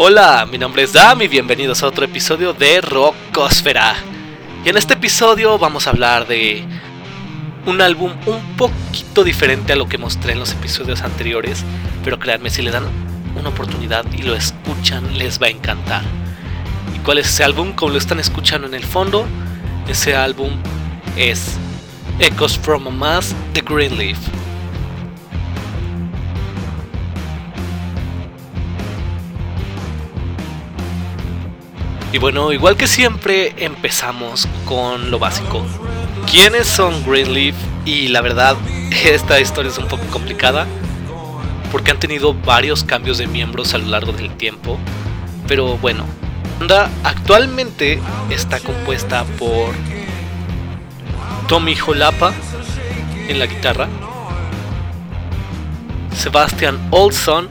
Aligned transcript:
Hola, 0.00 0.46
mi 0.48 0.58
nombre 0.58 0.84
es 0.84 0.92
Dam 0.92 1.22
y 1.22 1.26
bienvenidos 1.26 1.82
a 1.82 1.88
otro 1.88 2.04
episodio 2.04 2.52
de 2.52 2.80
Rockosfera. 2.80 3.96
Y 4.64 4.68
en 4.68 4.76
este 4.76 4.94
episodio 4.94 5.58
vamos 5.58 5.88
a 5.88 5.90
hablar 5.90 6.28
de 6.28 6.62
un 7.66 7.80
álbum 7.80 8.12
un 8.26 8.56
poquito 8.56 9.24
diferente 9.24 9.72
a 9.72 9.76
lo 9.76 9.88
que 9.88 9.98
mostré 9.98 10.34
en 10.34 10.38
los 10.38 10.52
episodios 10.52 11.02
anteriores, 11.02 11.64
pero 12.04 12.20
créanme, 12.20 12.48
si 12.48 12.62
le 12.62 12.70
dan 12.70 12.84
una 13.34 13.48
oportunidad 13.48 14.04
y 14.12 14.22
lo 14.22 14.36
escuchan, 14.36 15.18
les 15.18 15.42
va 15.42 15.48
a 15.48 15.50
encantar. 15.50 16.02
¿Y 16.94 17.00
cuál 17.00 17.18
es 17.18 17.30
ese 17.30 17.42
álbum? 17.42 17.72
Como 17.72 17.90
lo 17.90 17.98
están 17.98 18.20
escuchando 18.20 18.68
en 18.68 18.74
el 18.74 18.84
fondo, 18.84 19.26
ese 19.88 20.14
álbum 20.14 20.52
es 21.16 21.56
Echoes 22.20 22.56
from 22.56 22.86
a 22.86 22.90
Mass 22.90 23.34
de 23.52 23.62
Greenleaf. 23.62 24.37
Y 32.18 32.20
bueno, 32.20 32.52
igual 32.52 32.76
que 32.76 32.88
siempre, 32.88 33.54
empezamos 33.58 34.48
con 34.64 35.12
lo 35.12 35.20
básico. 35.20 35.64
¿Quiénes 36.28 36.66
son 36.66 37.04
Greenleaf? 37.04 37.54
Y 37.84 38.08
la 38.08 38.22
verdad, 38.22 38.56
esta 39.04 39.38
historia 39.38 39.70
es 39.70 39.78
un 39.78 39.86
poco 39.86 40.02
complicada 40.10 40.66
porque 41.70 41.92
han 41.92 42.00
tenido 42.00 42.34
varios 42.34 42.82
cambios 42.82 43.18
de 43.18 43.28
miembros 43.28 43.72
a 43.72 43.78
lo 43.78 43.86
largo 43.86 44.10
del 44.10 44.36
tiempo. 44.36 44.80
Pero 45.46 45.78
bueno, 45.78 46.06
banda 46.58 46.90
actualmente 47.04 48.00
está 48.30 48.58
compuesta 48.58 49.22
por 49.38 49.72
Tommy 51.46 51.76
Jolapa 51.76 52.32
en 53.28 53.38
la 53.38 53.46
guitarra, 53.46 53.86
Sebastian 56.16 56.80
Olson 56.90 57.48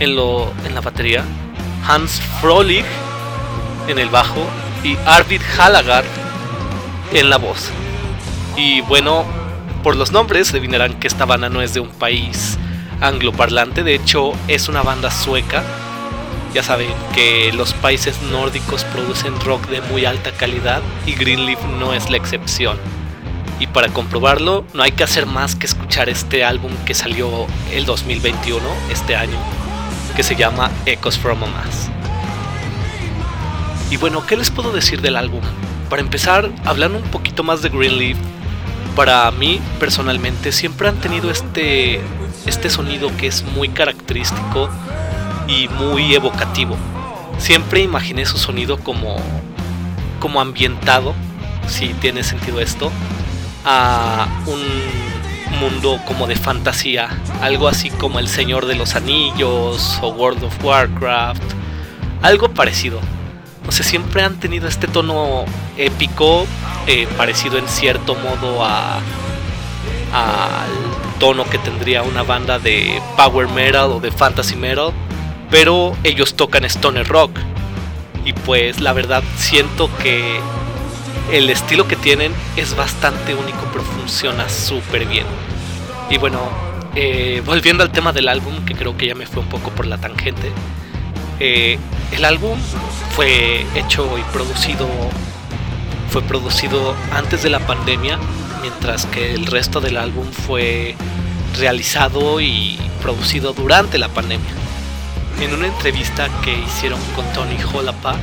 en, 0.00 0.16
lo, 0.16 0.52
en 0.66 0.74
la 0.74 0.80
batería, 0.80 1.22
Hans 1.86 2.20
Frolich 2.40 2.84
en 3.88 3.98
el 3.98 4.08
bajo 4.08 4.46
y 4.84 4.96
Arvid 5.06 5.40
Halagar 5.58 6.04
en 7.12 7.30
la 7.30 7.38
voz. 7.38 7.70
Y 8.56 8.80
bueno, 8.82 9.24
por 9.82 9.96
los 9.96 10.12
nombres 10.12 10.50
adivinarán 10.50 10.94
que 10.94 11.08
esta 11.08 11.24
banda 11.24 11.48
no 11.48 11.62
es 11.62 11.74
de 11.74 11.80
un 11.80 11.88
país 11.88 12.58
angloparlante, 13.00 13.82
de 13.82 13.94
hecho 13.94 14.32
es 14.48 14.68
una 14.68 14.82
banda 14.82 15.10
sueca. 15.10 15.62
Ya 16.54 16.62
saben 16.62 16.88
que 17.14 17.50
los 17.52 17.72
países 17.72 18.20
nórdicos 18.30 18.84
producen 18.84 19.40
rock 19.40 19.68
de 19.68 19.80
muy 19.80 20.04
alta 20.04 20.32
calidad 20.32 20.82
y 21.06 21.14
Greenleaf 21.14 21.64
no 21.78 21.94
es 21.94 22.10
la 22.10 22.18
excepción. 22.18 22.78
Y 23.58 23.66
para 23.68 23.88
comprobarlo 23.88 24.64
no 24.74 24.82
hay 24.82 24.92
que 24.92 25.04
hacer 25.04 25.26
más 25.26 25.54
que 25.54 25.66
escuchar 25.66 26.08
este 26.08 26.44
álbum 26.44 26.72
que 26.84 26.94
salió 26.94 27.46
el 27.72 27.86
2021, 27.86 28.60
este 28.90 29.16
año, 29.16 29.38
que 30.14 30.22
se 30.22 30.36
llama 30.36 30.70
Echoes 30.84 31.18
from 31.18 31.42
a 31.42 31.46
Mass. 31.46 31.90
Y 33.92 33.98
bueno, 33.98 34.24
¿qué 34.26 34.38
les 34.38 34.50
puedo 34.50 34.72
decir 34.72 35.02
del 35.02 35.16
álbum? 35.16 35.42
Para 35.90 36.00
empezar, 36.00 36.50
hablando 36.64 36.96
un 36.96 37.04
poquito 37.10 37.42
más 37.42 37.60
de 37.60 37.68
Greenleaf, 37.68 38.16
para 38.96 39.30
mí 39.32 39.60
personalmente 39.78 40.50
siempre 40.50 40.88
han 40.88 40.96
tenido 40.96 41.30
este, 41.30 42.00
este 42.46 42.70
sonido 42.70 43.14
que 43.18 43.26
es 43.26 43.44
muy 43.44 43.68
característico 43.68 44.70
y 45.46 45.68
muy 45.68 46.14
evocativo. 46.14 46.74
Siempre 47.36 47.82
imaginé 47.82 48.24
su 48.24 48.38
sonido 48.38 48.78
como, 48.78 49.16
como 50.20 50.40
ambientado, 50.40 51.14
si 51.68 51.88
tiene 51.88 52.22
sentido 52.22 52.60
esto, 52.60 52.90
a 53.66 54.26
un 54.46 55.58
mundo 55.60 56.00
como 56.06 56.26
de 56.26 56.36
fantasía, 56.36 57.10
algo 57.42 57.68
así 57.68 57.90
como 57.90 58.20
El 58.20 58.28
Señor 58.28 58.64
de 58.64 58.74
los 58.74 58.96
Anillos 58.96 59.98
o 60.00 60.08
World 60.08 60.44
of 60.44 60.64
Warcraft, 60.64 61.42
algo 62.22 62.48
parecido 62.48 62.98
no 63.64 63.72
sé, 63.72 63.84
siempre 63.84 64.22
han 64.22 64.38
tenido 64.38 64.68
este 64.68 64.86
tono 64.86 65.44
épico, 65.76 66.46
eh, 66.86 67.06
parecido 67.16 67.58
en 67.58 67.68
cierto 67.68 68.14
modo 68.14 68.64
a 68.64 69.00
al 70.12 70.70
tono 71.18 71.44
que 71.48 71.58
tendría 71.58 72.02
una 72.02 72.22
banda 72.22 72.58
de 72.58 73.00
power 73.16 73.48
metal 73.48 73.92
o 73.92 74.00
de 74.00 74.10
fantasy 74.10 74.56
metal, 74.56 74.92
pero 75.50 75.96
ellos 76.04 76.34
tocan 76.34 76.64
stoner 76.64 77.06
rock. 77.08 77.30
Y 78.24 78.32
pues 78.32 78.80
la 78.80 78.92
verdad 78.92 79.22
siento 79.36 79.88
que 80.02 80.38
el 81.32 81.50
estilo 81.50 81.88
que 81.88 81.96
tienen 81.96 82.32
es 82.56 82.76
bastante 82.76 83.34
único, 83.34 83.66
pero 83.72 83.84
funciona 83.84 84.48
súper 84.48 85.06
bien. 85.06 85.26
Y 86.10 86.18
bueno, 86.18 86.38
eh, 86.94 87.42
volviendo 87.44 87.82
al 87.82 87.90
tema 87.90 88.12
del 88.12 88.28
álbum, 88.28 88.64
que 88.64 88.74
creo 88.74 88.96
que 88.96 89.06
ya 89.06 89.14
me 89.14 89.26
fue 89.26 89.42
un 89.42 89.48
poco 89.48 89.70
por 89.70 89.86
la 89.86 89.98
tangente. 89.98 90.52
Eh, 91.44 91.76
el 92.12 92.24
álbum 92.24 92.56
fue 93.16 93.66
hecho 93.74 94.16
y 94.16 94.22
producido 94.32 94.86
fue 96.08 96.22
producido 96.22 96.94
antes 97.12 97.42
de 97.42 97.50
la 97.50 97.58
pandemia, 97.66 98.16
mientras 98.60 99.06
que 99.06 99.34
el 99.34 99.46
resto 99.46 99.80
del 99.80 99.96
álbum 99.96 100.30
fue 100.30 100.94
realizado 101.58 102.40
y 102.40 102.78
producido 103.02 103.54
durante 103.54 103.98
la 103.98 104.08
pandemia. 104.08 104.52
En 105.40 105.52
una 105.52 105.66
entrevista 105.66 106.28
que 106.44 106.56
hicieron 106.56 107.00
con 107.16 107.24
Tony 107.32 107.56
Holapa, 107.74 108.14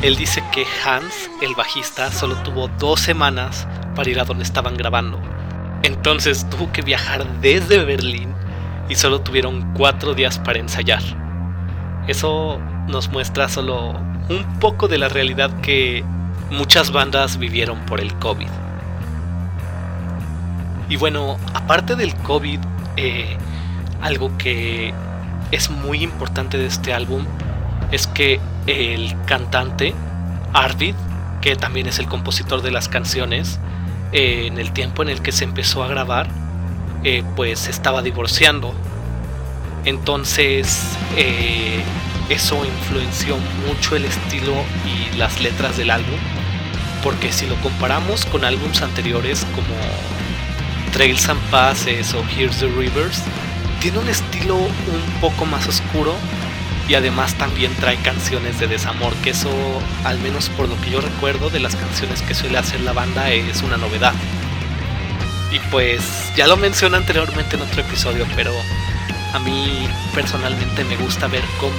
él 0.00 0.14
dice 0.14 0.40
que 0.52 0.64
Hans, 0.84 1.30
el 1.40 1.56
bajista, 1.56 2.12
solo 2.12 2.36
tuvo 2.44 2.68
dos 2.78 3.00
semanas 3.00 3.66
para 3.96 4.08
ir 4.08 4.20
a 4.20 4.24
donde 4.24 4.44
estaban 4.44 4.76
grabando. 4.76 5.20
Entonces 5.82 6.48
tuvo 6.48 6.70
que 6.70 6.82
viajar 6.82 7.26
desde 7.40 7.84
Berlín 7.84 8.32
y 8.88 8.94
solo 8.94 9.20
tuvieron 9.20 9.74
cuatro 9.74 10.14
días 10.14 10.38
para 10.38 10.60
ensayar. 10.60 11.21
Eso 12.06 12.58
nos 12.88 13.08
muestra 13.08 13.48
solo 13.48 13.90
un 14.28 14.58
poco 14.60 14.88
de 14.88 14.98
la 14.98 15.08
realidad 15.08 15.50
que 15.60 16.04
muchas 16.50 16.90
bandas 16.90 17.38
vivieron 17.38 17.84
por 17.86 18.00
el 18.00 18.14
COVID. 18.14 18.48
Y 20.88 20.96
bueno, 20.96 21.38
aparte 21.54 21.96
del 21.96 22.14
COVID, 22.16 22.58
eh, 22.96 23.36
algo 24.02 24.36
que 24.36 24.92
es 25.50 25.70
muy 25.70 26.02
importante 26.02 26.58
de 26.58 26.66
este 26.66 26.92
álbum 26.92 27.24
es 27.90 28.06
que 28.06 28.40
el 28.66 29.14
cantante 29.26 29.94
Arvid, 30.52 30.94
que 31.40 31.56
también 31.56 31.86
es 31.86 31.98
el 31.98 32.06
compositor 32.06 32.62
de 32.62 32.70
las 32.70 32.88
canciones, 32.88 33.58
eh, 34.12 34.44
en 34.46 34.58
el 34.58 34.72
tiempo 34.72 35.02
en 35.02 35.08
el 35.08 35.22
que 35.22 35.32
se 35.32 35.44
empezó 35.44 35.82
a 35.82 35.88
grabar, 35.88 36.28
eh, 37.04 37.22
pues 37.36 37.68
estaba 37.68 38.02
divorciando 38.02 38.74
entonces 39.84 40.96
eh, 41.16 41.82
eso 42.28 42.64
influenció 42.64 43.36
mucho 43.66 43.96
el 43.96 44.04
estilo 44.04 44.54
y 44.86 45.16
las 45.16 45.40
letras 45.40 45.76
del 45.76 45.90
álbum. 45.90 46.18
Porque 47.02 47.32
si 47.32 47.46
lo 47.46 47.56
comparamos 47.56 48.24
con 48.26 48.44
álbums 48.44 48.80
anteriores 48.80 49.44
como 49.54 49.74
Trails 50.92 51.28
and 51.28 51.40
Passes 51.50 52.14
o 52.14 52.24
Here's 52.36 52.58
the 52.58 52.68
Rivers, 52.68 53.22
tiene 53.80 53.98
un 53.98 54.08
estilo 54.08 54.56
un 54.56 55.20
poco 55.20 55.44
más 55.44 55.66
oscuro 55.66 56.14
y 56.88 56.94
además 56.94 57.34
también 57.34 57.74
trae 57.76 57.96
canciones 57.96 58.60
de 58.60 58.66
desamor, 58.66 59.12
que 59.16 59.30
eso, 59.30 59.50
al 60.04 60.18
menos 60.20 60.48
por 60.50 60.68
lo 60.68 60.80
que 60.80 60.90
yo 60.90 61.00
recuerdo 61.00 61.50
de 61.50 61.60
las 61.60 61.74
canciones 61.74 62.22
que 62.22 62.34
suele 62.34 62.58
hacer 62.58 62.80
la 62.80 62.92
banda, 62.92 63.30
es 63.30 63.62
una 63.62 63.76
novedad. 63.76 64.14
Y 65.50 65.58
pues 65.70 66.02
ya 66.36 66.46
lo 66.46 66.56
mencioné 66.56 66.96
anteriormente 66.96 67.56
en 67.56 67.62
otro 67.62 67.82
episodio, 67.82 68.26
pero 68.36 68.52
a 69.32 69.38
mí 69.38 69.88
personalmente 70.14 70.84
me 70.84 70.96
gusta 70.96 71.26
ver 71.26 71.42
cómo 71.58 71.72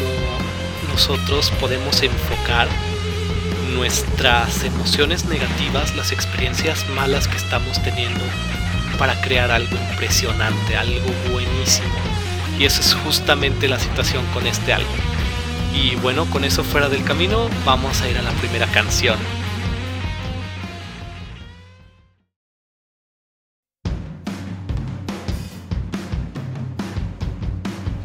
nosotros 0.91 1.52
podemos 1.59 2.02
enfocar 2.02 2.68
nuestras 3.75 4.64
emociones 4.64 5.25
negativas, 5.25 5.96
las 5.96 6.12
experiencias 6.12 6.88
malas 6.90 7.28
que 7.28 7.38
estamos 7.38 7.81
teniendo 7.81 8.24
para 8.97 9.19
crear 9.22 9.52
algo 9.52 9.75
impresionante, 9.92 10.78
algo 10.78 11.12
buenísimo. 11.31 11.94
Y 12.59 12.66
eso 12.66 12.81
es 12.81 12.94
justamente 12.94 13.68
la 13.68 13.80
situación 13.80 14.24
con 14.33 14.45
este 14.45 14.74
álbum. 14.74 14.95
Y 15.74 15.95
bueno, 15.95 16.25
con 16.25 16.44
eso 16.44 16.63
fuera 16.63 16.88
del 16.88 17.04
camino, 17.04 17.50
vamos 17.66 18.01
a 18.01 18.10
ir 18.10 18.18
a 18.18 18.22
la 18.22 18.31
primera 18.31 18.68
canción. 18.68 19.18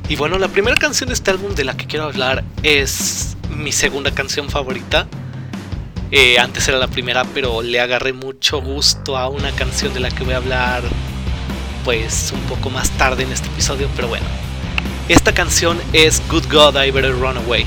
Y 0.09 0.17
bueno, 0.17 0.39
la 0.39 0.49
primera 0.49 0.75
canción 0.75 1.09
de 1.09 1.15
este 1.15 1.31
álbum 1.31 1.55
de 1.55 1.65
la 1.65 1.77
que 1.77 1.87
quiero 1.87 2.07
hablar 2.07 2.43
es 2.63 3.37
mi 3.51 3.73
segunda 3.73 4.11
canción 4.11 4.49
favorita. 4.49 5.07
Eh, 6.11 6.39
antes 6.39 6.67
era 6.67 6.79
la 6.79 6.89
primera, 6.89 7.25
pero 7.35 7.61
le 7.61 7.79
agarré 7.79 8.15
mucho 8.15 8.63
gusto 8.63 9.19
a 9.19 9.29
una 9.29 9.51
canción 9.53 9.93
de 9.93 10.01
la 10.01 10.11
que 10.11 10.25
voy 10.25 10.33
a 10.33 10.39
hablar 10.39 10.83
pues 11.85 12.33
un 12.33 12.41
poco 12.43 12.71
más 12.71 12.91
tarde 12.93 13.25
en 13.25 13.33
este 13.33 13.49
episodio, 13.49 13.89
pero 13.95 14.09
bueno. 14.09 14.25
Esta 15.11 15.35
canción 15.35 15.79
es 15.93 16.23
Good 16.31 16.51
God 16.51 16.83
I 16.83 16.91
Better 16.91 17.13
Run 17.13 17.37
Away. 17.37 17.67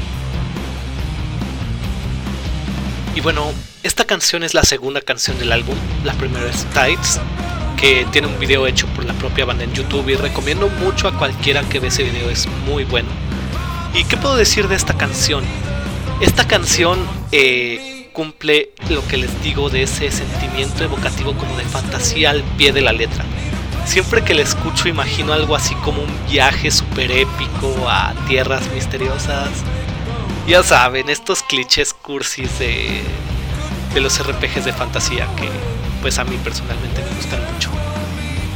Y 3.16 3.22
bueno, 3.22 3.52
esta 3.84 4.06
canción 4.06 4.44
es 4.44 4.56
la 4.56 4.64
segunda 4.64 5.02
canción 5.02 5.38
del 5.38 5.52
álbum, 5.52 5.76
la 6.04 6.14
primera 6.14 6.50
es 6.50 6.66
Tides, 6.74 7.20
que 7.78 8.06
tiene 8.12 8.28
un 8.28 8.40
video 8.40 8.68
hecho 8.68 8.88
por 8.88 9.06
la 9.06 9.14
propia 9.14 9.46
banda 9.46 9.64
en 9.64 9.74
YouTube 9.74 10.10
y 10.10 10.16
recomiendo 10.16 10.70
mucho 10.70 11.08
a 11.08 11.18
cualquiera 11.18 11.62
que 11.64 11.80
ve 11.80 11.88
ese 11.88 12.04
video, 12.04 12.30
es 12.30 12.48
muy 12.66 12.84
bueno. 12.84 13.10
¿Y 13.94 14.04
qué 14.06 14.18
puedo 14.18 14.36
decir 14.36 14.68
de 14.68 14.76
esta 14.76 14.96
canción? 14.96 15.44
Esta 16.22 16.48
canción 16.48 17.00
eh, 17.32 18.10
cumple 18.14 18.72
lo 18.90 19.06
que 19.08 19.18
les 19.18 19.44
digo 19.44 19.70
de 19.70 19.84
ese 19.84 20.12
sentimiento 20.12 20.84
evocativo 20.84 21.34
como 21.34 21.58
de 21.58 21.64
fantasía 21.64 22.30
al 22.30 22.44
pie 22.58 22.72
de 22.72 22.82
la 22.82 22.94
letra. 22.94 23.26
Siempre 23.86 24.24
que 24.24 24.34
la 24.34 24.44
escucho 24.44 24.88
imagino 24.88 25.34
algo 25.34 25.56
así 25.56 25.76
como 25.76 26.02
un 26.04 26.26
viaje 26.30 26.72
super 26.72 27.12
épico 27.12 27.90
a 27.90 28.14
tierras 28.28 28.70
misteriosas. 28.74 29.50
Ya 30.48 30.64
saben, 30.64 31.10
estos 31.10 31.44
clichés 31.44 31.94
cursis 31.94 32.60
de, 32.60 33.02
de 33.94 34.02
los 34.02 34.20
RPGs 34.20 34.66
de 34.66 34.74
fantasía 34.74 35.28
que 35.36 35.50
pues 36.02 36.18
a 36.20 36.24
mí 36.24 36.38
personalmente 36.44 37.02
me 37.04 37.16
gustan 37.16 37.42
mucho. 37.54 37.70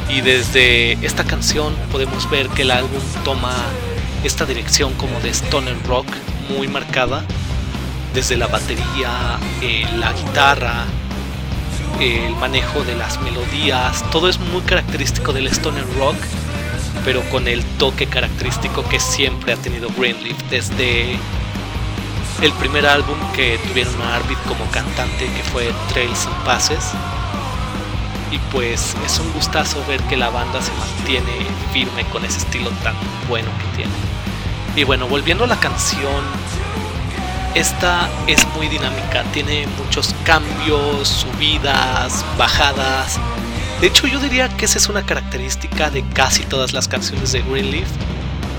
Y 0.09 0.21
desde 0.21 0.93
esta 1.05 1.23
canción 1.23 1.75
podemos 1.91 2.29
ver 2.29 2.47
que 2.49 2.63
el 2.63 2.71
álbum 2.71 3.01
toma 3.23 3.53
esta 4.23 4.45
dirección 4.45 4.93
como 4.93 5.19
de 5.19 5.29
stoner 5.29 5.75
rock 5.87 6.07
muy 6.49 6.67
marcada, 6.67 7.23
desde 8.13 8.37
la 8.37 8.47
batería, 8.47 9.39
eh, 9.61 9.85
la 9.97 10.13
guitarra, 10.13 10.85
el 11.99 12.35
manejo 12.37 12.83
de 12.83 12.95
las 12.95 13.21
melodías, 13.21 14.03
todo 14.11 14.29
es 14.29 14.39
muy 14.39 14.61
característico 14.61 15.33
del 15.33 15.47
stoner 15.47 15.85
rock, 15.97 16.15
pero 17.03 17.21
con 17.29 17.47
el 17.47 17.63
toque 17.77 18.07
característico 18.07 18.87
que 18.87 18.99
siempre 18.99 19.53
ha 19.53 19.57
tenido 19.57 19.89
Greenleaf 19.97 20.37
desde 20.49 21.17
el 22.41 22.51
primer 22.53 22.85
álbum 22.85 23.17
que 23.35 23.57
tuvieron 23.67 24.01
a 24.01 24.15
Arvid 24.15 24.37
como 24.47 24.69
cantante, 24.71 25.25
que 25.25 25.43
fue 25.51 25.71
Trails 25.93 26.25
and 26.25 26.45
Passes. 26.45 26.91
Y 28.31 28.37
pues 28.51 28.95
es 29.05 29.19
un 29.19 29.31
gustazo 29.33 29.83
ver 29.87 30.01
que 30.03 30.17
la 30.17 30.29
banda 30.29 30.61
se 30.61 30.71
mantiene 30.73 31.31
firme 31.71 32.03
con 32.05 32.25
ese 32.25 32.39
estilo 32.39 32.69
tan 32.83 32.95
bueno 33.29 33.49
que 33.59 33.77
tiene. 33.77 33.93
Y 34.75 34.83
bueno, 34.83 35.07
volviendo 35.07 35.45
a 35.45 35.47
la 35.47 35.59
canción, 35.59 36.23
esta 37.53 38.09
es 38.27 38.45
muy 38.55 38.67
dinámica, 38.67 39.23
tiene 39.31 39.65
muchos 39.83 40.13
cambios, 40.25 41.07
subidas, 41.07 42.25
bajadas. 42.37 43.17
De 43.79 43.87
hecho, 43.87 44.07
yo 44.07 44.19
diría 44.19 44.49
que 44.49 44.65
esa 44.65 44.77
es 44.77 44.89
una 44.89 45.05
característica 45.05 45.89
de 45.89 46.03
casi 46.09 46.43
todas 46.43 46.73
las 46.73 46.87
canciones 46.87 47.31
de 47.31 47.41
Greenleaf, 47.41 47.87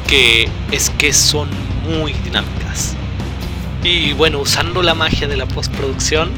que 0.07 0.49
es 0.73 0.91
que 0.91 1.13
son 1.13 1.49
muy 1.85 2.13
dinámicas. 2.25 2.95
Y 3.83 4.15
bueno, 4.15 4.39
usando 4.41 4.83
la 4.83 4.95
magia 4.95 5.29
de 5.29 5.37
la 5.37 5.47
postproducción, 5.47 6.31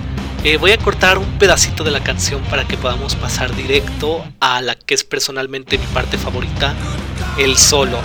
eh, 0.44 0.56
voy 0.56 0.70
a 0.70 0.78
cortar 0.78 1.18
un 1.18 1.38
pedacito 1.38 1.84
de 1.84 1.90
la 1.90 2.00
canción 2.00 2.42
para 2.42 2.66
que 2.66 2.76
podamos 2.76 3.16
pasar 3.16 3.54
directo 3.56 4.24
a 4.40 4.60
la 4.62 4.76
que 4.76 4.94
es 4.94 5.04
personalmente 5.04 5.78
mi 5.78 5.86
parte 5.86 6.16
favorita, 6.16 6.74
el 7.38 7.56
solo. 7.56 7.98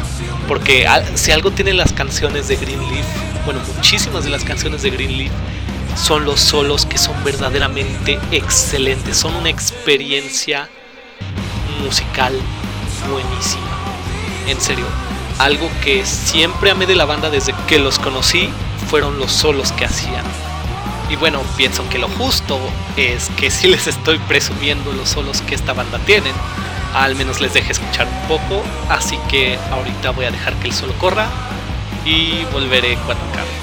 Porque 0.47 0.87
si 1.15 1.31
algo 1.31 1.51
tienen 1.51 1.77
las 1.77 1.93
canciones 1.93 2.47
de 2.47 2.55
Greenleaf, 2.55 3.05
bueno, 3.45 3.61
muchísimas 3.75 4.23
de 4.23 4.29
las 4.29 4.43
canciones 4.43 4.81
de 4.81 4.89
Greenleaf 4.89 5.31
son 5.95 6.25
los 6.25 6.39
solos 6.39 6.85
que 6.85 6.97
son 6.97 7.23
verdaderamente 7.23 8.19
excelentes, 8.31 9.17
son 9.17 9.35
una 9.35 9.49
experiencia 9.49 10.69
musical 11.83 12.33
buenísima. 13.09 13.63
En 14.47 14.59
serio, 14.59 14.85
algo 15.37 15.69
que 15.83 16.05
siempre 16.05 16.71
amé 16.71 16.87
de 16.87 16.95
la 16.95 17.05
banda 17.05 17.29
desde 17.29 17.53
que 17.67 17.79
los 17.79 17.99
conocí 17.99 18.49
fueron 18.89 19.19
los 19.19 19.31
solos 19.31 19.71
que 19.71 19.85
hacían. 19.85 20.42
Y 21.13 21.15
bueno, 21.15 21.43
pienso 21.55 21.87
que 21.89 21.99
lo 21.99 22.09
justo 22.09 22.59
es 22.97 23.29
que 23.37 23.51
si 23.51 23.67
les 23.67 23.85
estoy 23.85 24.17
presumiendo 24.27 24.91
los 24.93 25.09
solos 25.09 25.41
que 25.41 25.53
esta 25.53 25.71
banda 25.71 25.99
tiene, 25.99 26.31
al 26.95 27.15
menos 27.15 27.39
les 27.39 27.53
deje 27.53 27.71
escuchar 27.71 28.07
un 28.07 28.27
poco, 28.27 28.63
así 28.89 29.19
que 29.29 29.59
ahorita 29.71 30.09
voy 30.09 30.25
a 30.25 30.31
dejar 30.31 30.55
que 30.55 30.69
el 30.69 30.73
solo 30.73 30.93
corra 30.93 31.27
y 32.03 32.43
volveré 32.51 32.95
cuando 33.05 33.23
acabe. 33.25 33.62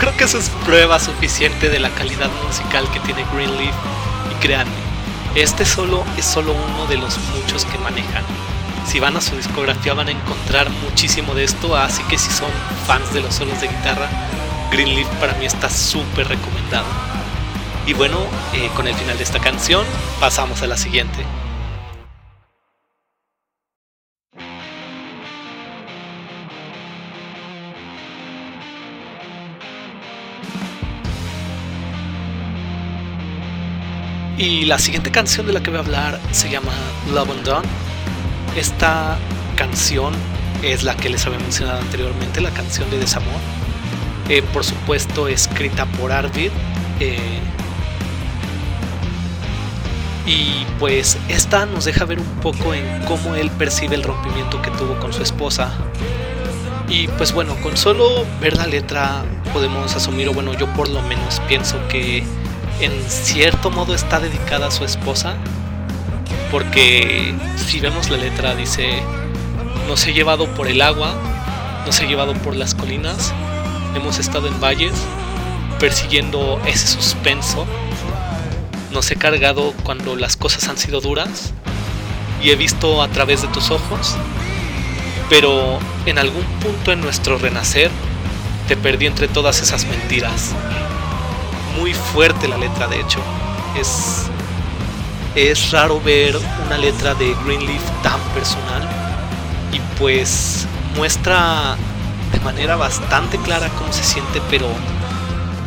Creo 0.00 0.16
que 0.16 0.24
eso 0.24 0.38
es 0.38 0.48
prueba 0.64 0.98
suficiente 0.98 1.68
de 1.68 1.78
la 1.78 1.90
calidad 1.90 2.30
musical 2.46 2.90
que 2.90 3.00
tiene 3.00 3.24
Greenleaf 3.34 3.74
y 4.32 4.34
créanme, 4.42 4.72
este 5.34 5.66
solo 5.66 6.04
es 6.16 6.24
solo 6.24 6.54
uno 6.54 6.86
de 6.86 6.96
los 6.96 7.18
muchos 7.36 7.66
que 7.66 7.76
manejan. 7.78 8.24
Si 8.86 8.98
van 8.98 9.16
a 9.18 9.20
su 9.20 9.36
discografía 9.36 9.92
van 9.92 10.08
a 10.08 10.12
encontrar 10.12 10.70
muchísimo 10.70 11.34
de 11.34 11.44
esto, 11.44 11.76
así 11.76 12.02
que 12.04 12.16
si 12.16 12.30
son 12.30 12.48
fans 12.86 13.12
de 13.12 13.20
los 13.20 13.34
solos 13.34 13.60
de 13.60 13.68
guitarra, 13.68 14.08
Greenleaf 14.72 15.06
para 15.20 15.34
mí 15.34 15.44
está 15.44 15.68
súper 15.68 16.28
recomendado. 16.28 16.86
Y 17.86 17.92
bueno, 17.92 18.18
eh, 18.54 18.70
con 18.74 18.88
el 18.88 18.94
final 18.94 19.18
de 19.18 19.24
esta 19.24 19.38
canción 19.38 19.84
pasamos 20.18 20.62
a 20.62 20.66
la 20.66 20.78
siguiente. 20.78 21.26
Y 34.40 34.64
la 34.64 34.78
siguiente 34.78 35.10
canción 35.10 35.46
de 35.46 35.52
la 35.52 35.62
que 35.62 35.68
voy 35.68 35.76
a 35.76 35.82
hablar 35.82 36.18
se 36.30 36.48
llama 36.48 36.72
Love 37.12 37.28
and 37.28 37.44
Done. 37.44 37.68
Esta 38.56 39.18
canción 39.54 40.14
es 40.62 40.82
la 40.82 40.96
que 40.96 41.10
les 41.10 41.26
había 41.26 41.38
mencionado 41.40 41.78
anteriormente, 41.78 42.40
la 42.40 42.48
canción 42.48 42.88
de 42.90 42.96
desamor. 42.96 43.38
Eh, 44.30 44.40
por 44.40 44.64
supuesto, 44.64 45.28
escrita 45.28 45.84
por 45.84 46.10
Arvid. 46.10 46.50
Eh, 47.00 47.18
y 50.24 50.64
pues 50.78 51.18
esta 51.28 51.66
nos 51.66 51.84
deja 51.84 52.06
ver 52.06 52.18
un 52.18 52.40
poco 52.40 52.72
en 52.72 53.04
cómo 53.04 53.34
él 53.34 53.50
percibe 53.50 53.94
el 53.94 54.02
rompimiento 54.02 54.62
que 54.62 54.70
tuvo 54.70 54.98
con 55.00 55.12
su 55.12 55.22
esposa. 55.22 55.70
Y 56.88 57.08
pues 57.08 57.34
bueno, 57.34 57.56
con 57.56 57.76
solo 57.76 58.24
ver 58.40 58.56
la 58.56 58.66
letra 58.66 59.22
podemos 59.52 59.94
asumir, 59.94 60.30
o 60.30 60.32
bueno, 60.32 60.54
yo 60.54 60.66
por 60.72 60.88
lo 60.88 61.02
menos 61.02 61.40
pienso 61.46 61.76
que 61.88 62.24
en 62.80 62.92
cierto 63.08 63.70
modo 63.70 63.94
está 63.94 64.20
dedicada 64.20 64.68
a 64.68 64.70
su 64.70 64.84
esposa, 64.84 65.36
porque 66.50 67.34
si 67.56 67.80
vemos 67.80 68.10
la 68.10 68.16
letra 68.16 68.54
dice, 68.54 69.02
nos 69.86 70.06
he 70.06 70.12
llevado 70.12 70.46
por 70.54 70.66
el 70.66 70.80
agua, 70.80 71.14
nos 71.84 72.00
he 72.00 72.06
llevado 72.06 72.34
por 72.34 72.56
las 72.56 72.74
colinas, 72.74 73.32
hemos 73.94 74.18
estado 74.18 74.48
en 74.48 74.60
valles 74.60 74.94
persiguiendo 75.78 76.60
ese 76.66 76.86
suspenso, 76.86 77.66
nos 78.92 79.10
he 79.10 79.16
cargado 79.16 79.72
cuando 79.82 80.16
las 80.16 80.36
cosas 80.36 80.68
han 80.68 80.78
sido 80.78 81.00
duras 81.00 81.52
y 82.42 82.50
he 82.50 82.56
visto 82.56 83.02
a 83.02 83.08
través 83.08 83.42
de 83.42 83.48
tus 83.48 83.70
ojos, 83.70 84.16
pero 85.28 85.78
en 86.06 86.18
algún 86.18 86.44
punto 86.60 86.92
en 86.92 87.00
nuestro 87.00 87.38
renacer 87.38 87.90
te 88.68 88.76
perdí 88.76 89.06
entre 89.06 89.28
todas 89.28 89.60
esas 89.62 89.84
mentiras 89.84 90.54
muy 91.76 91.94
fuerte 91.94 92.48
la 92.48 92.58
letra, 92.58 92.86
de 92.88 93.00
hecho. 93.00 93.20
Es, 93.78 94.26
es 95.34 95.70
raro 95.70 96.00
ver 96.00 96.38
una 96.66 96.78
letra 96.78 97.14
de 97.14 97.34
Greenleaf 97.44 97.82
tan 98.02 98.20
personal 98.34 98.88
y 99.72 99.80
pues 99.98 100.66
muestra 100.96 101.76
de 102.32 102.40
manera 102.40 102.76
bastante 102.76 103.38
clara 103.38 103.68
cómo 103.78 103.92
se 103.92 104.02
siente, 104.02 104.40
pero 104.50 104.68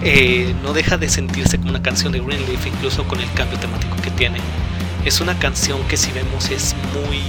eh, 0.02 0.54
no 0.64 0.74
deja 0.74 0.98
de 0.98 1.08
sentirse 1.10 1.58
como 1.58 1.70
una 1.70 1.82
canción 1.82 2.12
de 2.12 2.20
Greenleaf, 2.20 2.66
incluso 2.68 3.06
con 3.06 3.20
el 3.20 3.32
cambio 3.34 3.58
temático 3.60 3.96
que 4.02 4.12
tiene. 4.12 4.40
Es 5.06 5.22
una 5.22 5.38
canción 5.38 5.82
que 5.88 5.98
si 5.98 6.12
vemos 6.12 6.50
es 6.50 6.76
muy 6.94 7.22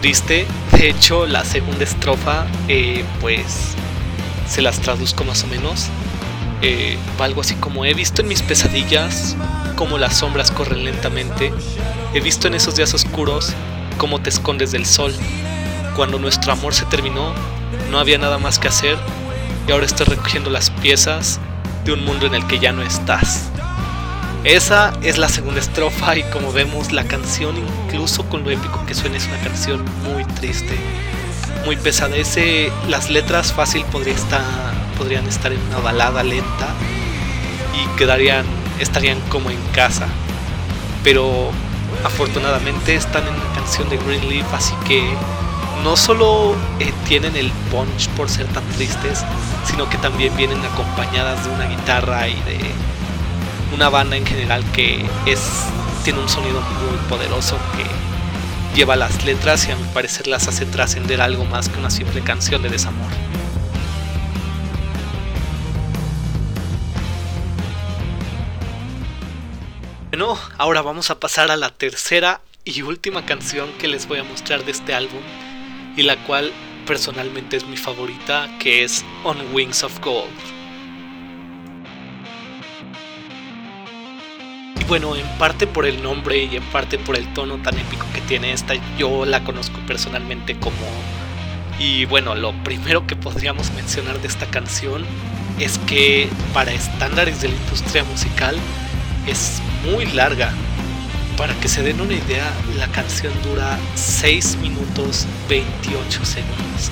triste. 0.00 0.46
De 0.72 0.88
hecho, 0.88 1.26
la 1.26 1.44
segunda 1.44 1.84
estrofa, 1.84 2.46
eh, 2.68 3.04
pues, 3.20 3.74
se 4.48 4.62
las 4.62 4.80
traduzco 4.80 5.24
más 5.24 5.44
o 5.44 5.46
menos. 5.46 5.86
Eh, 6.62 6.96
algo 7.18 7.40
así 7.40 7.54
como 7.56 7.84
he 7.84 7.92
visto 7.92 8.22
en 8.22 8.28
mis 8.28 8.40
pesadillas 8.40 9.36
como 9.76 9.98
las 9.98 10.18
sombras 10.18 10.50
corren 10.50 10.84
lentamente. 10.84 11.52
He 12.14 12.20
visto 12.20 12.46
en 12.46 12.54
esos 12.54 12.76
días 12.76 12.94
oscuros 12.94 13.52
cómo 13.98 14.20
te 14.20 14.30
escondes 14.30 14.70
del 14.72 14.86
sol. 14.86 15.12
Cuando 15.96 16.18
nuestro 16.18 16.52
amor 16.52 16.74
se 16.74 16.84
terminó, 16.86 17.32
no 17.90 17.98
había 17.98 18.18
nada 18.18 18.38
más 18.38 18.58
que 18.58 18.68
hacer 18.68 18.96
y 19.66 19.72
ahora 19.72 19.86
estoy 19.86 20.06
recogiendo 20.06 20.50
las 20.50 20.70
piezas 20.70 21.40
de 21.84 21.92
un 21.92 22.04
mundo 22.04 22.26
en 22.26 22.34
el 22.34 22.46
que 22.46 22.58
ya 22.58 22.72
no 22.72 22.82
estás. 22.82 23.50
Esa 24.44 24.92
es 25.02 25.18
la 25.18 25.28
segunda 25.28 25.60
estrofa 25.60 26.16
y 26.16 26.24
como 26.24 26.52
vemos 26.52 26.92
la 26.92 27.04
canción, 27.04 27.54
incluso 27.56 28.24
con 28.28 28.42
lo 28.42 28.50
épico 28.50 28.84
que 28.86 28.94
suena, 28.94 29.16
es 29.16 29.26
una 29.26 29.38
canción 29.38 29.84
muy 30.04 30.24
triste, 30.24 30.76
muy 31.64 31.76
pesada. 31.76 32.16
Ese, 32.16 32.72
las 32.88 33.08
letras 33.08 33.52
fácil 33.52 33.84
podría 33.84 34.14
estar, 34.14 34.42
podrían 35.02 35.26
estar 35.26 35.52
en 35.52 35.60
una 35.62 35.78
balada 35.78 36.22
lenta 36.22 36.68
y 37.74 37.98
quedarían, 37.98 38.46
estarían 38.78 39.18
como 39.30 39.50
en 39.50 39.60
casa. 39.74 40.06
Pero 41.02 41.50
afortunadamente 42.04 42.94
están 42.94 43.26
en 43.26 43.34
una 43.34 43.52
canción 43.52 43.88
de 43.88 43.96
Greenleaf, 43.96 44.54
así 44.54 44.74
que 44.86 45.02
no 45.82 45.96
solo 45.96 46.54
eh, 46.78 46.92
tienen 47.08 47.34
el 47.34 47.50
punch 47.72 48.10
por 48.10 48.30
ser 48.30 48.46
tan 48.46 48.64
tristes, 48.76 49.24
sino 49.64 49.90
que 49.90 49.98
también 49.98 50.36
vienen 50.36 50.64
acompañadas 50.64 51.44
de 51.44 51.50
una 51.50 51.66
guitarra 51.66 52.28
y 52.28 52.34
de 52.42 52.60
una 53.74 53.88
banda 53.88 54.16
en 54.16 54.24
general 54.24 54.62
que 54.72 55.04
es 55.26 55.64
tiene 56.04 56.20
un 56.20 56.28
sonido 56.28 56.60
muy 56.60 56.96
poderoso 57.08 57.56
que 57.76 58.76
lleva 58.78 58.94
las 58.94 59.24
letras 59.24 59.66
y 59.66 59.72
a 59.72 59.76
mi 59.76 59.84
parecer 59.88 60.28
las 60.28 60.46
hace 60.46 60.64
trascender 60.64 61.20
algo 61.20 61.44
más 61.44 61.68
que 61.68 61.80
una 61.80 61.90
simple 61.90 62.20
canción 62.20 62.62
de 62.62 62.68
desamor. 62.68 63.31
Ahora 70.56 70.82
vamos 70.82 71.10
a 71.10 71.18
pasar 71.18 71.50
a 71.50 71.56
la 71.56 71.70
tercera 71.70 72.40
y 72.64 72.82
última 72.82 73.26
canción 73.26 73.68
que 73.80 73.88
les 73.88 74.06
voy 74.06 74.20
a 74.20 74.24
mostrar 74.24 74.64
de 74.64 74.70
este 74.70 74.94
álbum 74.94 75.20
y 75.96 76.02
la 76.02 76.16
cual 76.24 76.52
personalmente 76.86 77.56
es 77.56 77.66
mi 77.66 77.76
favorita, 77.76 78.48
que 78.60 78.84
es 78.84 79.04
On 79.24 79.36
Wings 79.52 79.82
of 79.82 79.98
Gold. 80.00 80.30
Y 84.80 84.84
bueno, 84.84 85.16
en 85.16 85.26
parte 85.38 85.66
por 85.66 85.86
el 85.86 86.00
nombre 86.00 86.44
y 86.44 86.54
en 86.54 86.64
parte 86.66 86.98
por 86.98 87.16
el 87.16 87.32
tono 87.34 87.60
tan 87.60 87.76
épico 87.76 88.06
que 88.14 88.20
tiene 88.20 88.52
esta, 88.52 88.74
yo 88.96 89.24
la 89.24 89.42
conozco 89.42 89.80
personalmente 89.88 90.56
como... 90.60 90.86
Y 91.80 92.04
bueno, 92.04 92.36
lo 92.36 92.52
primero 92.62 93.08
que 93.08 93.16
podríamos 93.16 93.72
mencionar 93.72 94.20
de 94.20 94.28
esta 94.28 94.46
canción 94.46 95.04
es 95.58 95.78
que 95.78 96.28
para 96.54 96.72
estándares 96.72 97.42
de 97.42 97.48
la 97.48 97.56
industria 97.56 98.04
musical 98.04 98.56
es 99.26 99.60
muy 99.84 100.06
larga, 100.06 100.52
para 101.36 101.54
que 101.54 101.68
se 101.68 101.82
den 101.82 102.00
una 102.00 102.14
idea, 102.14 102.52
la 102.76 102.88
canción 102.88 103.32
dura 103.42 103.78
6 103.94 104.56
minutos 104.56 105.26
28 105.48 106.24
segundos, 106.24 106.90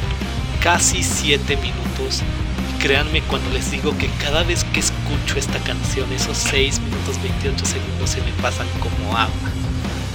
casi 0.62 1.02
7 1.02 1.56
minutos. 1.56 2.22
Y 2.68 2.82
créanme 2.82 3.22
cuando 3.22 3.50
les 3.50 3.70
digo 3.70 3.96
que 3.99 4.08
cada 4.22 4.42
vez 4.42 4.64
que 4.64 4.80
escucho 4.80 5.38
esta 5.38 5.58
canción, 5.60 6.10
esos 6.12 6.37
6 6.38 6.80
minutos 6.80 7.22
28 7.22 7.64
segundos 7.64 8.10
se 8.10 8.22
me 8.22 8.32
pasan 8.42 8.66
como 8.80 9.16
agua. 9.16 9.50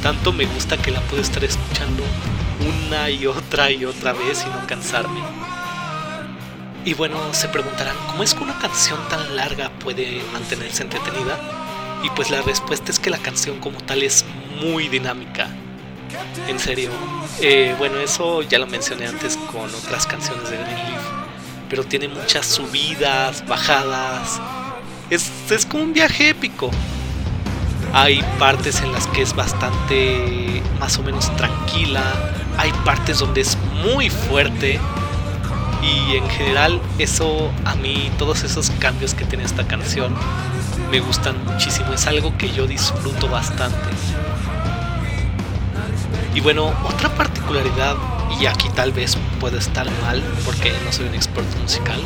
Tanto 0.02 0.34
me 0.34 0.46
gusta 0.46 0.78
que 0.78 0.92
la 0.92 1.02
puedo 1.02 1.22
estar 1.22 1.44
escuchando 1.44 2.04
una 2.90 3.10
y 3.10 3.28
otra 3.28 3.72
y 3.72 3.86
otra 3.86 4.14
vez 4.14 4.44
y 4.46 4.50
no 4.50 4.66
cansarme. 4.68 5.22
Y 6.84 6.94
bueno, 6.94 7.18
se 7.34 7.48
preguntarán, 7.48 7.96
¿cómo 8.08 8.24
es 8.24 8.34
que 8.34 8.44
una 8.44 8.60
canción 8.60 9.00
tan 9.10 9.36
larga 9.36 9.70
puede 9.80 10.22
mantenerse 10.34 10.84
entretenida? 10.84 11.65
Y 12.06 12.10
pues 12.12 12.30
la 12.30 12.44
respuesta 12.44 12.92
es 12.92 13.00
que 13.00 13.10
la 13.10 13.18
canción 13.18 13.60
como 13.60 13.80
tal 13.80 14.04
es 14.04 14.26
muy 14.62 14.90
dinámica. 14.90 15.48
En 16.48 16.60
serio. 16.60 16.92
Eh, 17.42 17.74
bueno, 17.80 17.98
eso 17.98 18.44
ya 18.44 18.60
lo 18.60 18.68
mencioné 18.68 19.08
antes 19.08 19.38
con 19.52 19.74
otras 19.74 20.06
canciones 20.06 20.48
de 20.52 20.58
Greenleaf. 20.58 21.02
Pero 21.68 21.84
tiene 21.84 22.08
muchas 22.08 22.46
subidas, 22.46 23.44
bajadas. 23.48 24.40
Es, 25.10 25.32
es 25.50 25.66
como 25.66 25.82
un 25.82 25.94
viaje 25.94 26.30
épico. 26.30 26.70
Hay 27.92 28.24
partes 28.38 28.82
en 28.82 28.92
las 28.92 29.08
que 29.08 29.24
es 29.24 29.36
bastante 29.36 30.62
más 30.80 31.00
o 31.00 31.02
menos 31.02 31.36
tranquila. 31.38 32.04
Hay 32.60 32.72
partes 32.86 33.18
donde 33.18 33.42
es 33.42 33.58
muy 33.84 34.12
fuerte. 34.12 34.80
Y 35.82 36.18
en 36.18 36.30
general 36.30 36.80
eso 37.00 37.52
a 37.66 37.74
mí, 37.74 38.12
todos 38.20 38.44
esos 38.44 38.70
cambios 38.70 39.16
que 39.16 39.26
tiene 39.26 39.44
esta 39.44 39.66
canción, 39.66 40.14
me 40.92 41.00
gustan 41.00 41.44
muchísimo, 41.46 41.94
es 41.94 42.08
algo 42.08 42.38
que 42.38 42.52
yo 42.52 42.68
disfruto 42.68 43.28
bastante. 43.28 43.78
Y 46.34 46.42
bueno, 46.42 46.74
otra 46.84 47.10
particularidad, 47.16 47.96
y 48.40 48.46
aquí 48.46 48.70
tal 48.70 48.92
vez 48.92 49.18
puedo 49.40 49.58
estar 49.58 49.90
mal 50.02 50.22
porque 50.44 50.74
no 50.84 50.92
soy 50.92 51.08
un 51.08 51.16
experto 51.16 51.58
musical, 51.60 52.02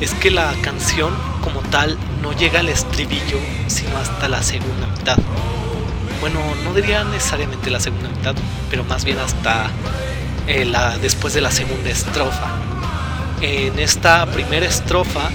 es 0.00 0.14
que 0.14 0.30
la 0.30 0.52
canción 0.62 1.12
como 1.42 1.60
tal 1.62 1.98
no 2.22 2.32
llega 2.32 2.60
al 2.60 2.68
estribillo 2.68 3.38
sino 3.66 3.96
hasta 3.98 4.28
la 4.28 4.42
segunda 4.42 4.86
mitad. 4.86 5.18
Bueno, 6.20 6.40
no 6.64 6.74
diría 6.74 7.04
necesariamente 7.04 7.70
la 7.70 7.80
segunda 7.80 8.08
mitad, 8.08 8.34
pero 8.70 8.84
más 8.84 9.04
bien 9.04 9.18
hasta 9.18 9.70
eh, 10.46 10.64
la, 10.64 10.98
después 10.98 11.34
de 11.34 11.40
la 11.40 11.50
segunda 11.50 11.90
estrofa. 11.90 12.48
En 13.40 13.78
esta 13.78 14.26
primera 14.26 14.66
estrofa 14.66 15.30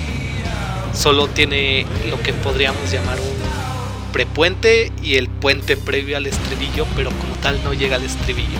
solo 0.94 1.28
tiene 1.28 1.86
lo 2.10 2.22
que 2.22 2.34
podríamos 2.34 2.92
llamar 2.92 3.20
un 3.20 4.12
prepuente 4.12 4.92
y 5.02 5.16
el 5.16 5.28
puente 5.28 5.76
previo 5.76 6.18
al 6.18 6.28
estribillo, 6.28 6.86
pero 6.96 7.10
como 7.10 7.36
tal 7.42 7.62
no 7.64 7.74
llega 7.74 7.96
al 7.96 8.04
estribillo. 8.04 8.60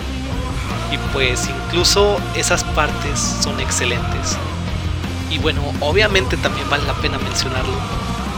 Y 0.92 0.98
pues 1.12 1.48
incluso 1.48 2.18
esas 2.36 2.64
partes 2.64 3.18
son 3.42 3.58
excelentes. 3.60 4.36
Y 5.30 5.38
bueno, 5.38 5.62
obviamente 5.80 6.36
también 6.36 6.68
vale 6.68 6.84
la 6.84 6.94
pena 6.94 7.18
mencionarlo, 7.18 7.74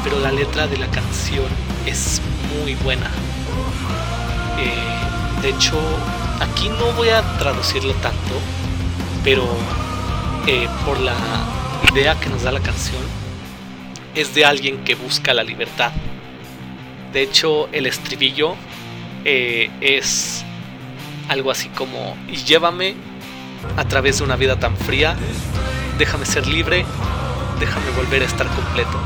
pero 0.05 0.21
la 0.21 0.31
letra 0.31 0.67
de 0.67 0.77
la 0.77 0.87
canción 0.87 1.47
es 1.87 2.21
muy 2.63 2.75
buena. 2.77 3.11
Eh, 4.59 5.43
de 5.43 5.51
hecho, 5.51 5.79
aquí 6.41 6.69
no 6.69 6.93
voy 6.93 7.09
a 7.09 7.23
traducirlo 7.39 7.93
tanto, 7.95 8.41
pero 9.25 9.45
eh, 10.47 10.69
por 10.85 10.99
la 11.01 11.15
idea 11.93 12.15
que 12.21 12.29
nos 12.29 12.43
da 12.43 12.53
la 12.53 12.61
canción, 12.61 13.03
es 14.17 14.35
de 14.35 14.45
alguien 14.45 14.83
que 14.83 14.95
busca 14.95 15.33
la 15.35 15.45
libertad. 15.45 15.93
De 17.13 17.23
hecho, 17.23 17.69
el 17.71 17.87
estribillo 17.87 18.57
eh, 19.25 19.71
es 19.81 20.45
algo 21.29 21.51
así 21.51 21.69
como, 21.69 22.17
y 22.29 22.37
llévame 22.37 22.95
a 23.77 23.85
través 23.85 24.19
de 24.19 24.25
una 24.25 24.37
vida 24.37 24.59
tan 24.59 24.77
fría, 24.77 25.17
déjame 25.99 26.27
ser 26.27 26.47
libre, 26.47 26.85
déjame 27.61 27.91
volver 27.91 28.23
a 28.23 28.27
estar 28.27 28.47
completo. 28.49 28.99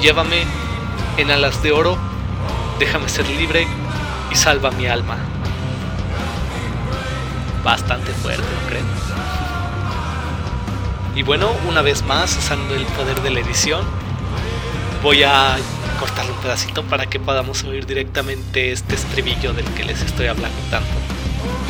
Llévame 0.00 0.44
en 1.16 1.30
alas 1.30 1.62
de 1.62 1.72
oro, 1.72 1.98
déjame 2.78 3.08
ser 3.08 3.28
libre 3.28 3.66
y 4.30 4.34
salva 4.36 4.70
mi 4.70 4.86
alma. 4.86 5.16
Bastante 7.64 8.12
fuerte, 8.12 8.42
¿no? 8.42 9.05
Y 11.16 11.22
bueno, 11.22 11.50
una 11.66 11.80
vez 11.80 12.04
más, 12.04 12.36
usando 12.36 12.74
el 12.74 12.84
poder 12.84 13.22
de 13.22 13.30
la 13.30 13.40
edición, 13.40 13.82
voy 15.02 15.22
a 15.22 15.56
cortarle 15.98 16.30
un 16.32 16.38
pedacito 16.40 16.82
para 16.82 17.06
que 17.06 17.18
podamos 17.18 17.64
oír 17.64 17.86
directamente 17.86 18.70
este 18.70 18.96
estribillo 18.96 19.54
del 19.54 19.64
que 19.72 19.84
les 19.84 20.02
estoy 20.02 20.26
hablando 20.26 20.58
tanto. 20.70 20.90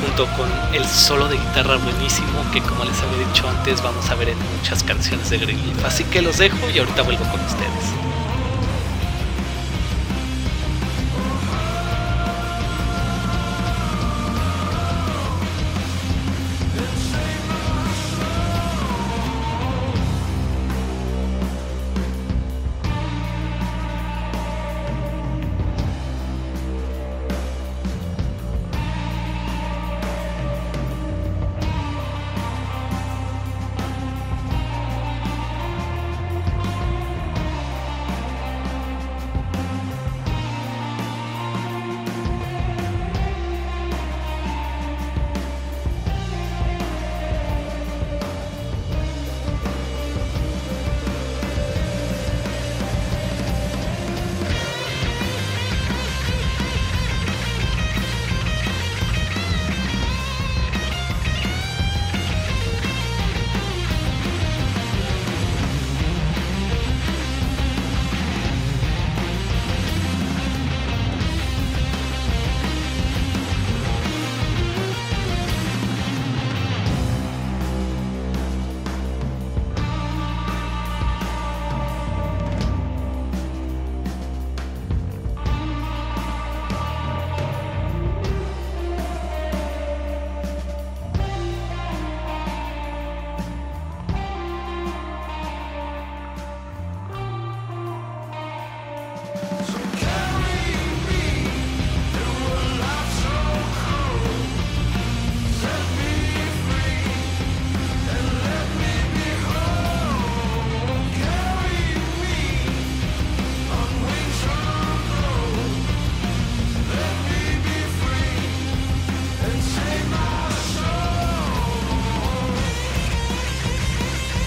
Junto 0.05 0.27
con 0.37 0.49
el 0.75 0.85
solo 0.85 1.29
de 1.29 1.37
guitarra 1.37 1.77
buenísimo 1.77 2.45
que 2.53 2.61
como 2.61 2.85
les 2.85 3.01
había 3.01 3.25
dicho 3.25 3.49
antes 3.49 3.83
vamos 3.83 4.11
a 4.11 4.17
ver 4.17 4.31
en 4.31 4.39
muchas 4.59 4.83
canciones 4.83 5.31
de 5.31 5.39
Greenleaf. 5.39 5.85
Así 5.85 6.03
que 6.03 6.23
los 6.23 6.39
dejo 6.39 6.69
y 6.75 6.81
ahorita 6.81 7.03
vuelvo 7.03 7.25
con 7.31 7.41
ustedes. 7.41 7.95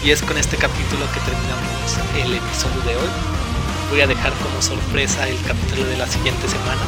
Y 0.09 0.11
es 0.11 0.23
con 0.23 0.39
este 0.39 0.57
capítulo 0.57 1.05
que 1.13 1.19
terminamos 1.19 1.99
el 2.15 2.33
episodio 2.33 2.81
de 2.81 2.95
hoy. 2.95 3.09
Voy 3.91 4.01
a 4.01 4.07
dejar 4.07 4.33
como 4.33 4.59
sorpresa 4.59 5.29
el 5.29 5.39
capítulo 5.43 5.85
de 5.85 5.97
la 5.97 6.07
siguiente 6.07 6.47
semana. 6.47 6.81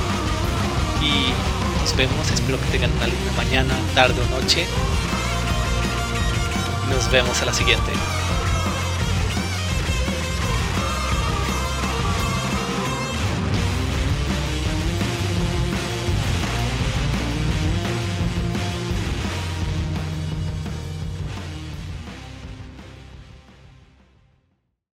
Y 1.03 1.31
nos 1.79 1.95
vemos, 1.95 2.31
espero 2.31 2.59
que 2.59 2.65
tengan 2.71 2.91
una 2.93 3.05
linda 3.05 3.31
mañana, 3.37 3.75
tarde 3.93 4.15
o 4.19 4.41
noche. 4.41 4.65
Nos 6.89 7.11
vemos 7.11 7.39
a 7.43 7.45
la 7.45 7.53
siguiente. 7.53 7.91